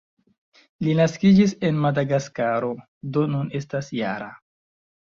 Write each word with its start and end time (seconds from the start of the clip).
Li 0.87 0.95
naskiĝis 0.99 1.53
en 1.69 1.77
Madagaskaro, 1.85 2.73
do 3.19 3.31
nun 3.37 3.57
estas 3.63 3.95
-jara. 4.01 4.37